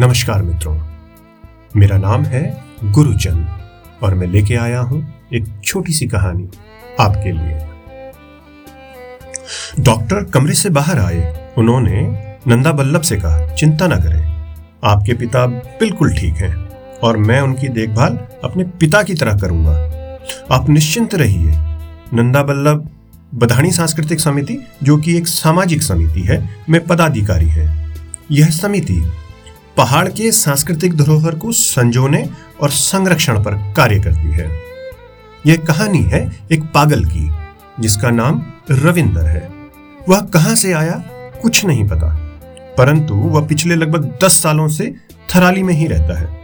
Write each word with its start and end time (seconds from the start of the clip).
नमस्कार 0.00 0.42
मित्रों। 0.42 0.74
मेरा 1.76 1.96
नाम 1.98 2.22
है 2.24 2.42
गुरुचंद 2.84 3.48
और 4.02 4.14
मैं 4.14 4.26
लेके 4.26 4.54
आया 4.56 4.80
हूँ 4.80 5.00
एक 5.34 5.44
छोटी 5.64 5.92
सी 5.92 6.06
कहानी 6.06 6.48
आपके 7.00 7.32
लिए। 7.32 7.58
डॉक्टर 9.84 10.24
कमरे 10.24 10.54
से 10.54 10.70
बाहर 10.70 10.98
आए। 10.98 11.52
उन्होंने 11.58 12.00
नंदा 12.48 12.72
बल्लभ 12.72 13.02
से 13.02 13.16
कहा, 13.16 13.54
चिंता 13.54 13.86
ना 13.86 13.96
करें, 13.96 14.24
आपके 14.84 15.14
पिता 15.14 15.46
बिल्कुल 15.46 16.16
ठीक 16.16 16.34
हैं 16.34 16.54
और 16.98 17.16
मैं 17.16 17.40
उनकी 17.40 17.68
देखभाल 17.68 18.18
अपने 18.44 18.64
पिता 18.80 19.02
की 19.02 19.14
तरह 19.14 19.38
करूँगा। 19.38 19.78
आप 20.56 20.68
निश्चिंत 20.70 21.14
रहिए। 21.14 21.52
नंदा 22.14 22.42
बल्लभ 22.42 22.88
बधानी 23.34 23.72
सांस्कृतिक 23.72 24.20
समिति, 24.20 24.58
जो 24.82 24.96
कि 24.96 25.16
एक 25.16 25.26
सामाजिक 25.26 25.82
समिति 25.82 26.20
है, 26.20 26.48
में 26.68 26.86
पदाधिकारी 26.86 27.48
है। 27.48 27.94
यह 28.30 28.50
समिति 28.50 29.02
पहाड़ 29.80 30.08
के 30.08 30.32
सांस्कृतिक 30.32 30.96
धरोहर 30.96 31.34
को 31.34 31.52
संजोने 31.52 32.30
और 32.60 32.70
संरक्षण 32.70 33.42
पर 33.42 33.74
कार्य 33.76 34.00
करती 34.00 34.30
है। 34.30 34.58
यह 35.46 35.56
कहानी 35.56 35.98
है 35.98 36.40
एक 36.52 36.62
पागल 36.62 37.04
की, 37.04 37.30
जिसका 37.80 38.10
नाम 38.10 38.42
रविंदर 38.70 39.22
है। 39.22 39.50
वह 40.08 40.20
कहाँ 40.20 40.54
से 40.54 40.72
आया, 40.72 41.02
कुछ 41.42 41.64
नहीं 41.64 41.88
पता, 41.88 42.08
परंतु 42.78 43.14
वह 43.14 43.46
पिछले 43.46 43.74
लगभग 43.74 44.18
दस 44.24 44.42
सालों 44.42 44.68
से 44.68 44.94
थराली 45.34 45.62
में 45.62 45.74
ही 45.74 45.86
रहता 45.86 46.18
है। 46.18 46.40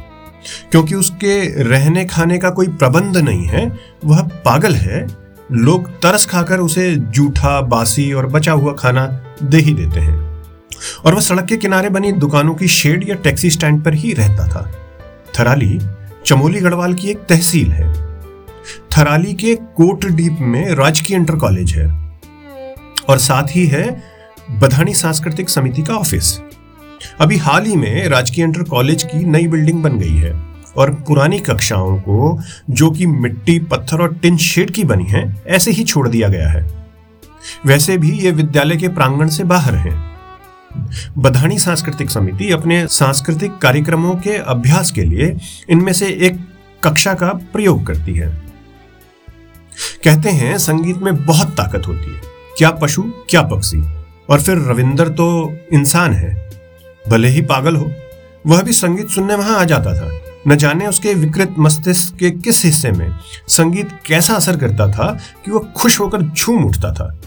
क्योंकि 0.71 0.95
उसके 0.95 1.63
रहने 1.63 2.05
खाने 2.05 2.39
का 2.39 2.51
कोई 2.51 2.69
प्रबंध 2.69 3.17
नहीं 3.17 3.47
है, 3.47 3.77
वह 4.05 4.23
पागल 4.23 4.75
है। 4.75 5.07
लोग 5.53 5.91
तरस 5.91 6.27
खाकर 6.27 6.59
उसे 6.59 6.97
जूठा, 6.97 7.61
बासी 7.61 8.13
और 8.13 8.27
बचा 8.27 8.53
हुआ 8.53 8.73
खाना 8.73 9.21
दे 9.43 9.59
ही 9.59 9.75
देते 9.75 10.01
हैं। 10.01 10.26
और 11.05 11.15
वह 11.15 11.21
सड़क 11.21 11.45
के 11.45 11.57
किनारे 11.57 11.89
बनी 11.89 12.13
दुकानों 12.13 12.55
की 12.55 12.69
शेड 12.69 13.09
या 13.09 13.15
टैक्सी 13.15 13.51
स्टैंड 13.51 13.85
पर 13.85 13.95
ही 13.95 14.13
रहता 14.13 14.49
था। 14.49 14.73
थराली 15.39 15.79
चमोली 16.27 16.61
गढ़वाल 16.61 16.95
की 16.95 17.09
एक 17.09 17.19
तहसील 17.19 17.73
है। 17.73 17.93
थराली 18.99 19.35
के 19.35 19.55
कोट 19.55 20.07
डीप 20.07 20.37
में 20.41 20.75
राजकीय 20.75 21.17
इंटर 21.17 21.35
कॉलेज 21.35 21.73
है 21.77 21.87
और 23.09 23.19
साथ 23.19 23.43
ही 23.51 23.67
है 23.67 24.03
बधानी 24.51 24.95
सांस्कृतिक 24.95 25.51
समिति 25.51 25.83
का 25.83 25.95
ऑफ़िस। 25.95 26.41
अभी 27.21 27.37
हाल 27.37 27.65
ही 27.65 27.77
में 27.77 28.09
राजकीय 28.09 28.45
इंटर 28.45 28.63
कॉलेज 28.63 29.03
की 29.03 29.25
नई 29.25 29.47
बिल्डिंग 29.47 29.83
बन 29.83 29.99
गई 29.99 30.17
है 30.17 30.47
और 30.77 30.95
पुरानी 30.95 31.39
कक्षाओं 31.39 31.99
को, 31.99 32.41
जो 32.71 32.91
कि 32.91 33.07
मिट्टी, 33.07 33.59
पत्थर 33.59 34.03
और 34.03 34.15
टिन 34.15 34.37
शेड 34.37 34.71
की 34.71 34.85
बनी 34.85 35.05
है, 35.05 35.43
ऐसे 35.47 35.71
ही 35.71 35.85
छोड़ 35.85 36.09
दिया 36.09 36.29
गया 36.29 36.49
है। 36.49 36.89
वैसे 37.67 37.99
भी 37.99 38.11
ये 38.11 38.31
विद्यालय 38.31 38.77
के 38.77 38.89
प्रांगण 38.89 39.29
से 39.29 39.45
बाहर 39.45 39.75
है। 39.75 40.16
बधानी 41.19 41.59
सांस्कृतिक 41.59 42.11
समिति 42.11 42.51
अपने 42.51 42.87
सांस्कृतिक 42.87 43.59
कार्यक्रमों 43.59 44.15
के 44.15 44.31
अभ्यास 44.31 44.91
के 44.91 45.03
लिए 45.03 45.37
इनमें 45.71 45.93
से 45.93 46.07
एक 46.07 46.49
कक्षा 46.85 47.15
का 47.15 47.29
प्रयोग 47.29 47.87
करती 47.87 48.15
है। 48.15 48.47
कहते 50.05 50.31
हैं, 50.31 50.59
संगीत 50.59 50.97
में 50.97 51.27
बहुत 51.27 51.49
ताकत 51.49 51.83
होती 51.87 52.15
है। 52.15 52.21
क्या 52.59 52.71
पशु, 52.71 53.03
क्या 53.03 53.43
पक्षी? 53.43 53.85
और 54.31 54.41
फिर 54.41 54.57
रविंदर 54.57 55.09
तो 55.09 55.57
इंसान 55.73 56.13
है। 56.13 56.51
भले 57.09 57.29
ही 57.29 57.41
पागल 57.41 57.77
हो, 57.77 57.93
वह 58.47 58.63
भी 58.63 58.73
संगीत 58.73 59.09
सुनने 59.09 59.35
वहाँ 59.35 59.59
आ 59.59 59.65
जाता 59.65 59.95
था। 59.95 60.21
न 60.49 60.57
जाने 60.57 60.87
उसके 60.87 61.15
विकृत 61.15 61.55
मस्तिष्क 61.59 62.17
के 62.17 62.31
किस 62.31 62.65
हिस्से 62.65 62.91
में 62.91 63.17
संगीत 63.49 63.89
कैसा 64.07 64.35
असर 64.35 64.57
करता 64.57 64.93
था 64.93 65.19
कि 65.45 65.51
वह 65.51 65.61
खुश 65.77 66.01
होकर 66.01 66.23
झूम 66.23 66.65
उठता 66.65 66.93
था। 66.93 67.21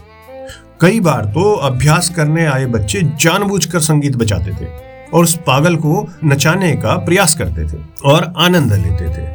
कई 0.81 0.99
बार 0.99 1.25
तो 1.25 1.51
अभ्यास 1.53 2.09
करने 2.09 2.45
आए 2.45 2.65
बच्चे 2.65 3.01
जानबूझकर 3.21 3.79
संगीत 3.79 4.15
बजाते 4.15 4.51
थे 4.51 4.67
और 5.07 5.23
उस 5.23 5.35
पागल 5.47 5.75
को 5.75 6.05
नचाने 6.25 6.71
का 6.73 6.95
प्रयास 6.97 7.35
करते 7.35 7.65
थे 7.67 7.81
और 8.05 8.33
आनंद 8.37 8.73
लेते 8.73 9.07
थे। 9.07 9.27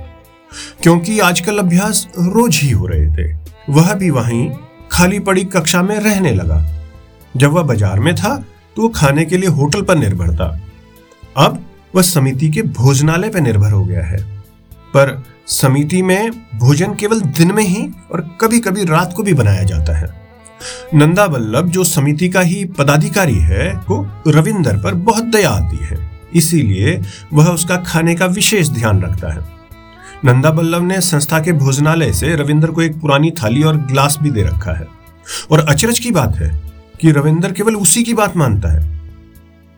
क्योंकि 0.83 1.19
आजकल 1.21 1.59
अभ्यास 1.59 2.07
रोज 2.19 2.61
ही 2.63 2.71
हो 2.71 2.87
रहे 2.87 3.07
थे। 3.09 3.33
वह 3.71 3.93
भी 3.95 4.11
वहीं 4.11 4.51
खाली 4.93 5.19
पड़ी 5.19 5.45
कक्षा 5.47 5.83
में 5.83 5.99
रहने 5.99 6.33
लगा। 6.33 6.65
जब 7.35 7.53
वह 7.53 7.63
बाज़ार 7.63 8.01
में 8.01 8.15
था 8.15 8.37
तो 8.77 8.83
वो 8.83 8.89
खाने 8.89 9.25
के 9.25 9.37
लिए 9.37 9.51
होटल 9.51 9.83
पर 9.83 9.97
निर्भर 9.97 10.35
था। 10.35 10.49
अब 11.37 11.65
वह 11.95 12.03
समिति 12.03 12.51
के 12.51 12.63
भोजनालय 12.73 13.29
पर 13.29 13.41
निर्भर 13.41 13.73
हो 13.73 13.85
गया 13.85 14.07
है। 14.07 14.25
पर 14.95 15.23
समिति 15.51 16.03
में 16.03 16.31
भोजन 16.59 16.95
केवल 16.95 17.21
दिन 17.21 17.53
में 17.53 17.65
ही 17.65 17.89
और 18.13 18.29
कभी 18.41 18.61
कभी 18.61 18.85
रात 18.87 19.13
को 19.13 19.23
भी 19.23 19.35
बनाया 19.35 19.63
जाता 19.63 19.99
है। 19.99 20.24
नंदा 20.95 21.27
बल्लभ 21.27 21.69
जो 21.69 21.85
समिति 21.85 22.29
का 22.29 22.41
ही 22.41 22.65
पदाधिकारी 22.65 23.39
है, 23.39 23.75
को 23.77 24.23
रविंदर 24.29 24.77
पर 24.77 24.95
बहुत 24.95 25.25
दया 25.25 25.51
आती 25.51 25.77
है। 25.77 26.21
इसीलिए 26.35 27.03
वह 27.33 27.49
उसका 27.49 27.77
खाने 27.77 28.15
का 28.15 28.27
विशेष 28.27 28.69
ध्यान 28.69 29.03
रखता 29.03 29.33
है। 29.33 29.41
नंदा 30.25 30.51
बल्लभ 30.51 30.83
ने 30.83 31.01
संस्था 31.01 31.41
के 31.41 31.53
भोजनालय 31.53 32.13
से 32.13 32.37
रविंदर 32.37 32.71
को 32.71 32.83
एक 32.83 33.01
पुरानी 33.01 33.31
थाली 33.31 33.63
और 33.63 33.77
ग्लास 33.77 34.19
भी 34.23 34.31
दे 34.31 34.43
रखा 34.43 34.73
है। 34.73 34.89
और 35.51 35.59
अचरज 35.59 35.99
की 35.99 36.11
बात 36.11 36.37
है 36.37 36.63
कि 37.01 37.11
रविंदर 37.11 37.53
केवल 37.53 37.77
उसी 37.77 38.03
की 38.03 38.15
बात 38.15 38.37
मानता 38.37 38.69
है। 38.69 39.01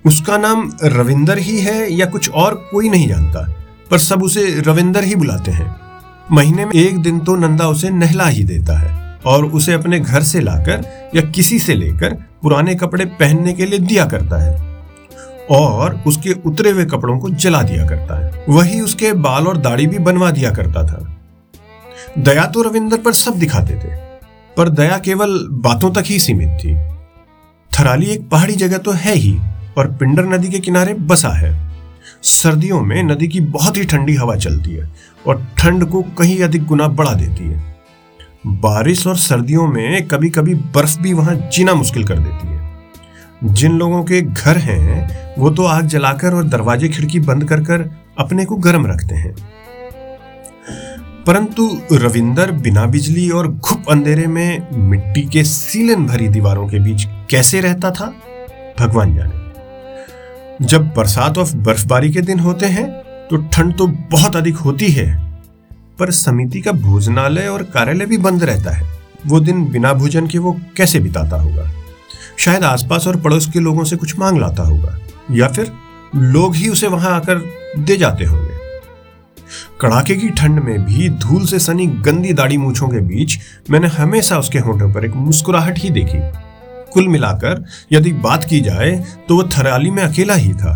उसका 0.05 0.37
नाम 0.37 0.73
रविंदर 0.85 1.39
ही 1.39 1.61
है 1.61 1.93
या 1.93 2.07
कुछ 2.07 2.31
और 2.31 2.69
कोई 2.73 2.89
नहीं 2.89 3.09
जानता, 3.09 3.55
पर 3.91 3.99
सब 3.99 4.23
उसे 4.23 4.63
रविंदर 4.67 5.05
ही 5.05 5.15
बुलाते 5.15 5.51
हैं। 5.51 5.77
महीने 6.33 6.65
में 6.65 6.73
एक 6.73 6.99
दिन 6.99 7.21
तो 7.21 7.37
नंदा 7.37 7.69
उसे 7.69 7.91
नहला 7.91 8.27
ही 8.27 8.45
देता 8.45 8.79
है। 8.79 9.06
और 9.27 9.45
उसे 9.45 9.73
अपने 9.73 10.01
घर 10.01 10.23
से 10.23 10.41
लाकर 10.41 11.11
या 11.15 11.23
किसी 11.31 11.59
से 11.59 11.75
लेकर 11.75 12.15
पुराने 12.43 12.75
कपड़े 12.75 13.05
पहनने 13.05 13.53
के 13.53 13.67
लिए 13.67 13.79
दिया 13.79 14.05
करता 14.05 14.43
है 14.43 14.55
और 15.51 16.01
उसके 16.07 16.33
उतरे 16.47 16.71
हुए 16.71 16.85
कपड़ों 16.85 17.19
को 17.19 17.31
जला 17.31 17.63
दिया 17.63 17.87
करता 17.89 18.19
है। 18.19 18.45
वही 18.49 18.81
उसके 18.81 19.13
बाल 19.13 19.47
और 19.47 19.57
दाढ़ी 19.57 19.87
भी 19.87 19.99
बनवा 19.99 20.31
दिया 20.31 20.51
करता 20.51 20.87
था। 20.87 21.17
दया 22.19 22.45
तो 22.47 22.63
रविंदर 22.63 22.99
पर 22.99 23.13
सब 23.13 23.35
दिखाते 23.35 23.75
थे, 23.75 23.95
पर 24.57 24.69
दया 24.69 24.99
केवल 24.99 25.39
बातों 25.53 25.91
तक 25.91 26.05
ही 26.07 26.19
सीमित 26.19 26.49
थी। 26.49 26.75
थराली 27.71 28.07
एक 28.07 28.29
पहाड़ी 28.29 28.55
जगह 28.55 28.79
तो 28.79 28.91
है 28.91 29.15
ही, 29.15 29.37
और 29.79 29.93
पिंडर 29.93 30.25
नदी 30.25 30.49
के 30.49 30.59
किनारे 30.59 30.95
बसा 30.95 31.29
है। 31.29 31.55
सर्दियों 32.23 32.81
में 32.81 33.03
नदी 33.03 33.29
की 33.29 33.41
बहुत 33.41 33.77
ही 33.77 33.85
ठंडी 33.85 34.15
हवा 34.15 34.37
चलती 34.37 34.71
है 34.71 34.91
और 35.27 35.47
ठंड 35.59 35.85
को 35.85 36.03
कहीं 36.19 36.43
अधिक 36.43 36.65
गुना 36.65 36.89
बढ़ा 36.89 37.13
देती 37.13 37.45
है। 37.45 37.76
बारिश 38.47 39.07
और 39.07 39.17
सर्दियों 39.17 39.67
में 39.67 40.09
कभी 40.09 40.31
कभी 40.31 40.55
बर्फ़ 40.55 41.01
भी 41.01 41.13
वहाँ 41.13 41.35
जीना 41.35 41.75
मुश्किल 41.75 42.05
कर 42.05 42.19
देती 42.19 42.49
है। 42.49 42.73
जिन 43.45 43.73
लोगों 43.73 44.05
के 44.05 44.23
घर 44.23 44.57
हैं, 44.57 45.35
वो 45.39 45.51
तो 45.51 45.65
आग 45.65 45.87
जलाकर 45.87 46.35
और 46.35 46.45
दरवाजे 46.45 46.89
खिड़की 46.89 47.21
बंद 47.21 47.45
कर 47.45 47.61
कर 47.61 47.91
अपने 48.19 48.45
को 48.45 48.57
गर्म 48.57 48.87
रखते 48.87 49.15
हैं। 49.15 49.37
परंतु 51.27 51.81
रविंदर 51.93 52.51
बिना 52.51 52.85
बिजली 52.85 53.31
और 53.31 53.49
घुप 53.49 53.85
अंधेरे 53.91 54.27
में 54.27 54.69
मिट्टी 54.73 55.23
के 55.23 55.45
सीलन 55.45 56.07
भरी 56.07 56.29
दीवारों 56.29 56.69
के 56.69 56.79
बीच 56.79 57.09
कैसे 57.31 57.61
रहता 57.61 57.91
था? 57.91 58.15
भगवान 58.81 59.17
जाने। 59.17 59.47
जब 60.67 60.95
बरसात 60.95 61.39
और 61.39 61.49
बर्फबारी 61.55 62.13
के 62.13 62.21
दिन 62.21 62.41
होते 62.41 62.67
हैं 62.67 62.91
तो 63.31 63.37
ठंड 63.37 63.79
तो 63.79 63.87
बहुत 63.87 64.37
अधिक 64.37 64.57
होती 64.57 64.89
है। 64.89 65.26
पर 65.99 66.11
समिति 66.11 66.61
का 66.61 66.73
भोजनालय 66.73 67.49
और 67.49 67.63
कार्यालय 67.65 68.07
भी 68.07 68.19
बंद 68.19 68.45
रहता 68.45 68.71
है। 68.71 68.95
वो 69.27 69.41
दिन 69.41 69.65
बिना 69.65 69.93
भोजन 69.93 70.27
के 70.27 70.39
वो 70.39 70.53
कैसे 70.77 71.01
बिताता 71.01 71.37
होगा? 71.37 71.71
शायद 72.39 72.65
आसपास 72.65 73.07
और 73.07 73.17
पड़ोस 73.17 73.49
के 73.51 73.61
लोगों 73.61 73.85
से 73.85 73.97
कुछ 73.97 74.19
मांग 74.19 74.39
लाता 74.39 74.63
होगा, 74.63 74.99
या 75.31 75.49
फिर 75.49 75.73
लोग 76.15 76.55
ही 76.55 76.69
उसे 76.69 76.87
वहाँ 76.87 77.15
आकर 77.17 77.43
दे 77.79 77.97
जाते 77.97 78.25
होंगे। 78.25 78.55
कड़ाके 79.81 80.15
की 80.17 80.29
ठंड 80.31 80.61
में 80.61 80.85
भी 80.85 81.09
धूल 81.09 81.47
से 81.47 81.59
सनी 81.59 81.87
गंदी 81.87 82.33
दाढ़ी 82.33 82.57
मूछों 82.57 82.89
के 82.89 83.01
बीच 83.01 83.39
मैंने 83.71 83.89
हमेशा 83.89 84.39
उसके 84.39 84.59
होठों 84.59 84.93
पर 84.93 85.05
एक 85.05 85.15
मुस्कुराहट 85.17 85.79
ही 85.79 85.91
देखी। 85.91 86.19
कुल 86.93 87.09
मिलाकर 87.09 87.65
यदि 87.93 88.13
बात 88.13 88.45
की 88.45 88.61
जाए 88.61 88.93
तो 89.29 89.37
वह 89.37 89.49
थराली 89.51 89.91
में 89.91 90.03
अकेला 90.03 90.35
ही 90.35 90.53
था, 90.53 90.75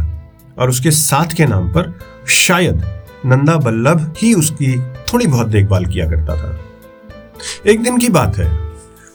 और 0.58 0.68
उसके 0.68 0.90
साथ 0.90 1.34
के 1.36 1.46
नाम 1.46 1.68
पर 1.68 1.92
शायद 2.28 2.82
नंदा 3.26 3.56
बल्लभ 3.56 4.14
ही 4.18 4.32
उसकी 4.34 4.78
थोड़ी 5.04 5.26
बहुत 5.26 5.46
देखभाल 5.46 5.86
किया 5.86 6.08
करता 6.10 6.36
था। 6.36 6.58
एक 7.66 7.82
दिन 7.82 7.98
की 7.98 8.08
बात 8.08 8.36
है। 8.38 8.50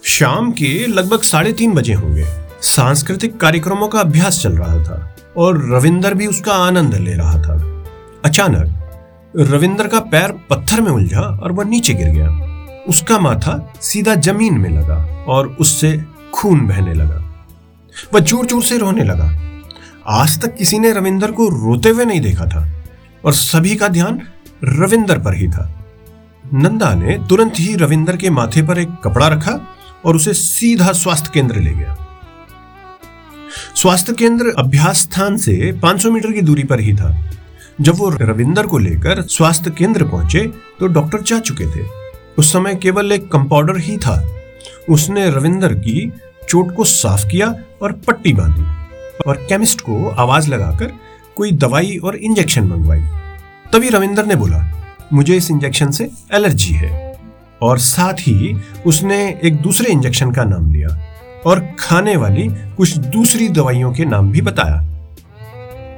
शाम 0.03 0.51
के 0.51 0.87
लगभग 0.87 1.21
साढ़े 1.21 1.53
तीन 1.53 1.73
बजे 1.73 1.93
होंगे। 1.93 2.25
सांस्कृतिक 2.61 3.37
कार्यक्रमों 3.37 3.87
का 3.87 3.99
अभ्यास 3.99 4.41
चल 4.43 4.53
रहा 4.53 4.83
था 4.83 5.15
और 5.37 5.57
रविंदर 5.71 6.13
भी 6.13 6.27
उसका 6.27 6.53
आनंद 6.53 6.95
ले 6.95 7.13
रहा 7.13 7.41
था। 7.41 7.55
अचानक 8.25 9.33
रविंदर 9.35 9.87
का 9.87 9.99
पैर 9.99 10.31
पत्थर 10.49 10.81
में 10.81 10.91
उलझा 10.91 11.21
और 11.21 11.51
वह 11.51 11.63
नीचे 11.63 11.93
गिर 11.93 12.09
गया। 12.09 12.29
उसका 12.89 13.19
माथा 13.19 13.73
सीधा 13.81 14.15
ज़मीन 14.15 14.57
में 14.57 14.69
लगा 14.69 15.25
और 15.27 15.47
उससे 15.59 15.97
खून 16.33 16.67
बहने 16.67 16.93
लगा। 16.93 17.21
वह 18.13 18.19
ज़ोर 18.19 18.45
ज़ोर 18.45 18.63
से 18.63 18.77
रोने 18.77 19.03
लगा। 19.03 19.31
आज 20.11 20.41
तक 20.41 20.55
किसी 20.55 20.79
ने 20.79 20.91
रविंदर 20.93 21.31
को 21.31 21.47
रोते 21.49 21.89
हुए 21.89 22.05
नहीं 22.05 22.21
देखा 22.21 22.45
था। 22.45 22.65
और 23.25 23.33
सभी 23.33 23.75
का 23.75 23.88
ध्यान 23.88 24.22
रविंदर 24.63 25.19
पर 25.19 25.36
ही 25.36 25.48
था। 25.48 25.86
नंदा 26.54 26.94
ने 26.94 27.18
तुरंत 27.30 27.54
ही 27.60 27.75
रविंदर 27.75 28.18
के 28.18 28.30
माथे 28.30 28.62
पर 28.62 28.80
एक 28.80 28.89
कपड़ा 29.04 29.27
रखा 29.27 29.75
और 30.06 30.16
उसे 30.16 30.33
सीधा 30.33 30.92
स्वास्थ्य 30.92 31.31
केंद्र 31.33 31.56
ले 31.56 31.72
गया। 31.72 31.98
स्वास्थ्य 33.75 34.13
केंद्र 34.13 34.54
अभ्यास 34.60 34.98
स्थान 34.98 35.38
से 35.38 35.80
500 35.83 36.12
मीटर 36.12 36.31
की 36.31 36.42
दूरी 36.42 36.63
पर 36.63 36.80
ही 36.80 36.94
था। 36.94 37.25
जब 37.81 37.95
वो 37.95 38.10
रविंदर 38.10 38.68
को 38.68 38.77
लेकर 38.77 39.22
स्वास्थ्य 39.22 39.72
केंद्र 39.72 40.04
पहुँचे 40.04 40.39
तो 40.80 40.88
डॉक्टर 40.88 41.22
जा 41.22 41.39
चुके 41.39 41.66
थे। 41.66 41.86
उस 42.38 42.54
समय 42.54 42.75
केवल 42.75 43.12
एक 43.12 43.31
कंपाउंडर 43.31 43.77
ही 43.77 43.98
था। 43.98 44.36
उसने 44.89 45.30
रविंदर 45.30 45.74
की 45.74 46.13
चोट 46.50 46.75
को 46.75 46.83
साफ़ 46.83 47.27
किया 47.27 47.56
और 47.81 47.92
पट्टी 47.92 48.33
बांधी 48.33 48.63
और 49.27 49.38
केमिस्ट 49.50 49.81
को 49.81 50.10
आवाज़ 50.10 50.50
लगाकर 50.50 50.94
कोई 51.35 51.51
दवाई 51.51 51.97
और 51.97 52.15
इंजेक्शन 52.15 52.63
मंगवाई। 52.63 53.01
तभी 53.73 53.89
रविंदर 53.89 54.25
ने 54.25 54.35
बोला, 54.35 54.85
मुझे 55.13 55.35
इस 55.35 55.51
इंजेक्शन 55.51 55.91
से 55.91 56.11
एलर्जी 56.33 56.73
है। 56.73 57.05
और 57.61 57.77
साथ 57.77 58.13
ही 58.13 58.61
उसने 58.85 59.39
एक 59.43 59.55
दूसरे 59.55 59.91
इंजेक्शन 59.91 60.31
का 60.31 60.43
नाम 60.43 60.73
लिया 60.73 61.15
और 61.45 61.67
खाने 61.79 62.17
वाली 62.17 62.47
कुछ 62.49 62.97
दूसरी 62.97 63.49
दवाइयों 63.49 63.93
के 63.93 64.05
नाम 64.05 64.31
भी 64.31 64.41
बताया। 64.41 65.07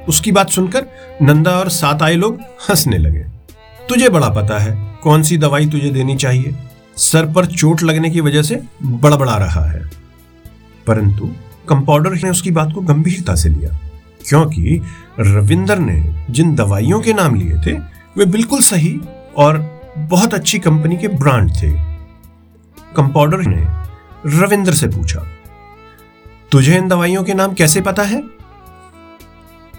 उसकी 0.08 0.32
बात 0.32 0.50
सुनकर 0.50 0.86
नंदा 1.22 1.50
और 1.50 1.68
साथ 1.68 2.02
आए 2.02 2.14
लोग 2.14 2.40
हंसने 2.40 2.98
लगे। 2.98 3.20
तुझे 3.88 4.08
बड़ा 4.08 4.28
पता 4.28 4.58
है, 4.58 4.98
कौन 5.02 5.22
सी 5.22 5.36
दवाई 5.36 5.66
तुझे 5.66 5.90
देनी 5.90 6.16
चाहिए? 6.16 6.54
सर 6.96 7.26
पर 7.26 7.46
चोट 7.46 7.82
लगने 7.82 8.10
की 8.10 8.20
वजह 8.20 8.42
से 8.42 8.62
बड़बड़ा 8.82 9.36
रहा 9.36 9.64
है। 9.64 9.82
परंतु 10.86 11.30
कंपाउंडर 11.68 12.10
ने 12.10 12.30
उसकी 12.30 12.50
बात 12.50 12.72
को 12.74 12.80
गंभीरता 12.80 13.34
से 13.34 13.48
लिया। 13.48 13.87
क्योंकि 14.20 14.80
रविंदर 15.20 15.78
ने 15.78 16.24
जिन 16.30 16.54
दवाइयों 16.54 17.00
के 17.00 17.12
नाम 17.12 17.34
लिए 17.34 17.58
थे, 17.66 17.72
वे 18.16 18.24
बिल्कुल 18.26 18.60
सही 18.60 19.00
और 19.36 19.58
बहुत 19.98 20.34
अच्छी 20.34 20.58
कंपनी 20.58 20.96
के 20.96 21.08
ब्रांड 21.08 21.50
थे। 21.52 21.72
कंपाउंडर 22.96 23.40
ने 23.40 23.66
रविंदर 24.38 24.72
से 24.72 24.86
पूछा, 24.88 25.26
तुझे 26.52 26.76
इन 26.76 26.88
दवाइयों 26.88 27.24
के 27.24 27.34
नाम 27.34 27.54
कैसे 27.54 27.80
पता 27.80 28.02
है? 28.02 28.22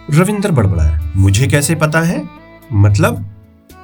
रविंदर 0.09 0.51
बड़बड़ाया, 0.51 1.11
मुझे 1.15 1.47
कैसे 1.47 1.75
पता 1.75 2.01
है? 2.01 2.23
मतलब 2.73 3.25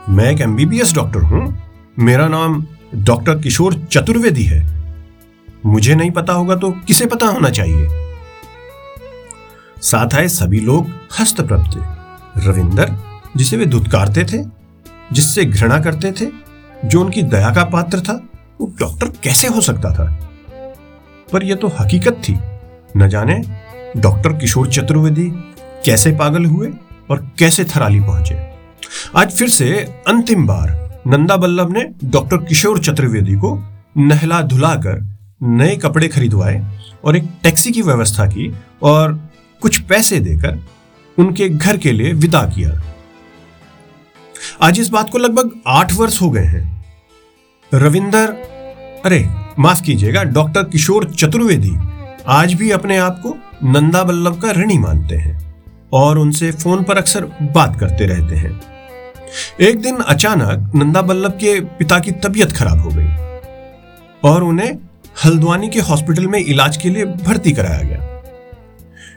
मैं 0.10 0.32
एक 0.32 0.42
एमबीबीएस 0.42 0.94
डॉक्टर 0.94 1.22
हूँ। 1.22 1.58
मेरा 2.00 2.28
नाम 2.28 2.66
डॉक्टर 2.96 3.40
किशोर 3.40 3.74
चतुर्वेदी 3.92 4.44
है। 4.44 4.64
मुझे 5.66 5.96
नहीं 5.96 6.12
पता 6.12 6.34
होगा 6.34 6.56
तो 6.56 6.72
किसे 6.88 7.06
पता 7.06 7.28
होना 7.28 7.50
चाहिए? 7.50 8.05
साथ 9.86 10.16
आए 10.16 10.28
सभी 10.28 10.60
लोग 10.60 10.88
हस्तप्रभ 11.20 11.66
थे। 11.66 11.80
रविंदर, 12.48 12.96
जिसे 13.38 13.58
वे 13.58 13.66
धुतकारते 13.66 14.24
थे, 14.24 14.46
जिससे 15.14 15.46
घृणा 15.46 15.80
करते 15.80 16.12
थे, 16.12 16.26
जो 16.86 17.02
उनकी 17.02 17.22
दया 17.22 17.50
का 17.50 17.64
पात्र 17.64 18.00
था, 18.00 18.24
वो 18.62 18.74
डॉक्टर 18.80 19.08
कैसे 19.24 19.48
हो 19.48 19.62
सकता 19.62 19.94
था? 19.94 20.30
पर 21.34 21.44
यह 21.44 21.56
तो 21.56 21.68
हकीकत 21.68 22.12
थी। 22.12 22.40
न 22.98 23.10
जाने 23.10 23.44
डॉक्टर 23.98 24.34
किशोर 24.34 24.68
चतुर्वेदी 24.68 25.32
कैसे 25.86 26.12
पागल 26.12 26.46
हुए 26.46 26.74
और 27.10 27.32
कैसे 27.40 27.64
थराली 27.64 28.00
पहुँचे। 28.00 28.50
आज 29.18 29.32
फिर 29.32 29.50
से 29.50 29.70
अंतिम 30.08 30.48
बार 30.48 31.00
नंदा 31.08 31.38
बल्लभ 31.38 31.72
ने 31.72 31.84
डॉक्टर 32.04 32.38
किशोर 32.38 32.80
चतुर्वेदी 32.80 33.36
को 33.36 33.64
नहला 33.98 34.42
धुलाकर 34.42 35.18
नए 35.44 35.76
कपड़े 35.76 36.08
खरीदवाए 36.08 36.80
और 37.04 37.18
एक 37.18 37.30
टैक्सी 37.44 37.72
की 37.72 37.82
व्यवस्था 37.82 38.26
की 38.26 38.56
और 38.84 39.35
कुछ 39.62 39.82
पैसे 39.82 40.20
देकर 40.20 40.60
उनके 41.20 41.50
घर 41.50 41.78
के 41.78 41.92
लिए 41.92 42.14
विदा 42.14 42.42
किया। 42.42 42.84
आज 44.62 44.80
इस 44.80 44.90
बात 44.90 45.10
को 45.10 45.18
लगभग 45.18 45.52
आठ 45.68 45.94
वर्ष 45.94 46.22
हो 46.22 46.30
गए 46.30 46.44
हैं। 46.44 46.86
रविंदर, 47.74 48.28
अरे, 49.06 49.30
माफ़ 49.60 49.82
कीजिएगा, 49.82 50.24
डॉक्टर 50.24 50.64
किशोर 50.64 51.14
चतुर्वेदी 51.14 51.72
आज 52.28 52.54
भी 52.54 52.72
अपने 52.72 52.98
आप 52.98 53.22
को 53.26 53.38
नंदा 53.64 54.04
बल्लभ 54.04 54.42
का 54.42 54.52
ऋणी 54.52 54.78
मानते 54.78 55.16
हैं 55.16 55.64
और 55.94 56.18
उनसे 56.18 56.52
फ़ोन 56.52 56.84
पर 56.84 56.98
अक्सर 56.98 57.26
बात 57.42 57.80
करते 57.80 58.06
रहते 58.06 58.36
हैं। 58.36 58.62
एक 59.62 59.82
दिन 59.82 59.96
अचानक 59.96 60.72
नंदा 60.76 61.02
बल्लभ 61.02 61.32
के 61.32 61.60
पिता 61.62 62.00
की 62.00 62.12
तबीयत 62.12 62.52
खराब 62.52 62.80
हो 62.80 62.90
गई 62.94 63.08
और 64.30 64.44
उन्हें 64.44 64.76
हल्द्वानी 65.26 65.70
के 65.70 65.80
हॉस्पिटल 65.80 66.28
में 66.28 66.40
इलाज 66.40 66.78
के 66.78 66.90
लिए 66.90 67.06
भर्ती 67.06 67.52
कराया 67.52 67.82
गया। 67.82 68.15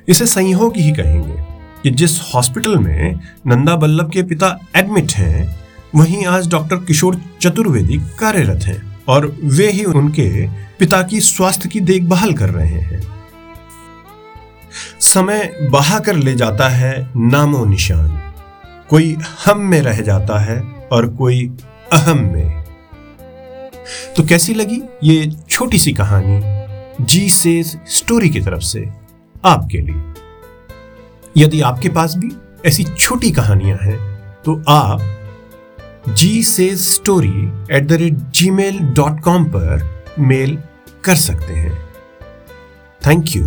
इसे 0.08 0.26
संयोग 0.26 0.76
ही 0.76 0.90
कहेंगे 0.90 1.37
कि 1.82 1.90
जिस 1.90 2.34
हॉस्पिटल 2.34 2.76
में 2.76 3.20
नंदा 3.46 3.76
बल्लभ 3.76 4.10
के 4.10 4.22
पिता 4.22 4.58
एडमिट 4.76 5.12
हैं, 5.12 5.60
वहीं 5.94 6.26
आज 6.26 6.50
डॉक्टर 6.50 6.76
किशोर 6.76 7.20
चतुर्वेदी 7.43 7.99
कार्यरत 7.99 8.64
हैं 8.64 9.00
और 9.08 9.37
वे 9.44 9.70
ही 9.70 9.84
उनके 9.84 10.49
पिता 10.49 11.02
की 11.02 11.20
स्वास्थ्य 11.20 11.69
की 11.69 11.81
देखभाल 11.81 12.32
कर 12.32 12.50
रहे 12.50 12.81
हैं। 12.81 13.02
समय 15.00 15.69
बहा 15.72 15.99
कर 15.99 16.16
ले 16.16 16.34
जाता 16.34 16.69
है 16.69 17.11
नामो 17.16 17.64
निशान। 17.64 18.32
कोई 18.88 19.16
हम 19.46 19.58
में 19.58 19.82
रह 19.82 20.00
जाता 20.00 20.38
है 20.38 20.61
और 20.93 21.08
कोई 21.08 21.52
अहम 21.93 22.19
में। 22.19 22.64
तो 24.16 24.22
कैसी 24.22 24.54
लगी 24.54 24.82
ये 25.04 25.32
छोटी 25.50 25.78
सी 25.78 25.93
कहानी? 25.93 26.40
जी 27.04 27.28
से 27.28 27.62
स्टोरी 27.87 28.28
की 28.28 28.40
तरफ़ 28.40 28.62
से। 28.62 29.07
आपके 29.44 29.79
लिए। 29.79 30.02
यदि 31.37 31.61
आपके 31.61 31.88
पास 31.88 32.14
भी 32.17 32.31
ऐसी 32.67 32.85
छोटी 32.85 33.31
कहानियाँ 33.31 33.79
हैं 33.82 33.99
तो 34.44 34.62
आप 34.69 35.00
जी 36.08 36.43
से 36.43 36.76
story 36.76 37.46
at 37.76 37.87
the 37.87 37.93
rate 37.93 38.14
Gmail 38.50 38.79
dot 38.94 39.20
com 39.20 39.44
पर 39.44 40.05
मेल 40.19 40.58
कर 41.05 41.14
सकते 41.14 41.55
हैं। 41.55 41.76
Thank 43.02 43.37
you 43.37 43.46